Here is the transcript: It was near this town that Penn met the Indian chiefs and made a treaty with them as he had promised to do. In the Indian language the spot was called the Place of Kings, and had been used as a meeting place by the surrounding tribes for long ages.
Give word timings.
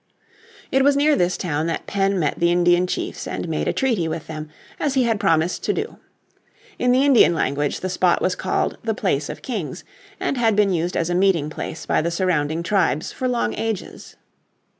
It 0.71 0.83
was 0.83 0.97
near 0.97 1.15
this 1.15 1.37
town 1.37 1.67
that 1.67 1.85
Penn 1.85 2.17
met 2.17 2.39
the 2.39 2.51
Indian 2.51 2.87
chiefs 2.87 3.27
and 3.27 3.47
made 3.47 3.67
a 3.67 3.71
treaty 3.71 4.07
with 4.07 4.25
them 4.25 4.49
as 4.79 4.95
he 4.95 5.03
had 5.03 5.19
promised 5.19 5.61
to 5.65 5.73
do. 5.73 5.97
In 6.79 6.91
the 6.91 7.05
Indian 7.05 7.35
language 7.35 7.81
the 7.81 7.87
spot 7.89 8.19
was 8.19 8.33
called 8.33 8.79
the 8.83 8.95
Place 8.95 9.29
of 9.29 9.43
Kings, 9.43 9.83
and 10.19 10.37
had 10.39 10.55
been 10.55 10.73
used 10.73 10.97
as 10.97 11.11
a 11.11 11.13
meeting 11.13 11.51
place 11.51 11.85
by 11.85 12.01
the 12.01 12.09
surrounding 12.09 12.63
tribes 12.63 13.11
for 13.11 13.27
long 13.27 13.53
ages. 13.53 14.15